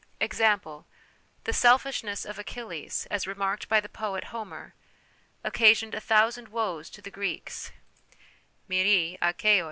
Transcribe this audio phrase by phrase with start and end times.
[0.19, 0.87] Example:
[1.43, 4.73] The selfishness of Achilles, as remarked by the poet Homer,
[5.43, 7.71] occasioned a thousand woes to the Greeks
[8.67, 9.59] L 'Acajou?